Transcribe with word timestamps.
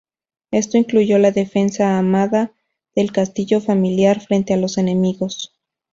Esto 0.49 0.79
incluyó 0.79 1.19
la 1.19 1.29
defensa 1.31 1.99
amada 1.99 2.53
del 2.95 3.11
castillo 3.11 3.61
familiar 3.61 4.19
frente 4.19 4.51
a 4.51 4.57
los 4.57 4.79
enemigos. 4.79 5.53